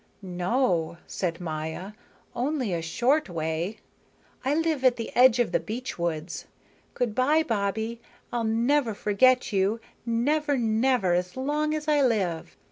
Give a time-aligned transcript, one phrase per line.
[0.23, 1.91] "No," said Maya.
[2.35, 3.77] "Only a short way.
[4.43, 6.45] I live at the edge of the beech woods.
[6.95, 8.01] Good by, Bobbie,
[8.33, 12.57] I'll never forget you, never, never, so long as I live.